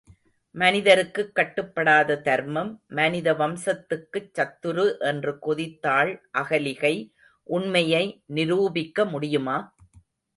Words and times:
மனிதருக்குக் 0.55 1.35
கட்டுப்படாத 1.35 2.21
தர்மம், 2.21 2.71
மனித 2.91 3.33
வம்சத்துக்குச் 3.33 4.31
சத்துரு 4.33 4.85
என்று 5.01 5.33
கொதித்தாள் 5.41 6.11
அகலிகை 6.37 6.93
உண்மையை 7.49 8.03
நிரூபிக்க 8.33 9.05
முடியுமா? 9.05 9.57